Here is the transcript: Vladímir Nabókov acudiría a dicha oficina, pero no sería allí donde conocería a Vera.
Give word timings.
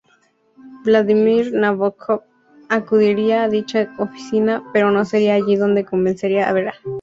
Vladímir 0.83 1.53
Nabókov 1.53 2.21
acudiría 2.71 3.43
a 3.43 3.49
dicha 3.49 3.93
oficina, 3.99 4.63
pero 4.73 4.89
no 4.89 5.05
sería 5.05 5.35
allí 5.35 5.55
donde 5.57 5.85
conocería 5.85 6.49
a 6.49 6.53
Vera. 6.53 6.73